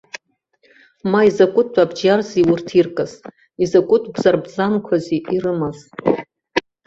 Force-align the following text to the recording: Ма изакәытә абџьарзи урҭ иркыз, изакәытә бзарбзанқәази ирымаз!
Ма 1.11 1.21
изакәытә 1.27 1.77
абџьарзи 1.83 2.47
урҭ 2.51 2.67
иркыз, 2.79 3.13
изакәытә 3.63 4.09
бзарбзанқәази 4.13 5.25
ирымаз! 5.35 5.79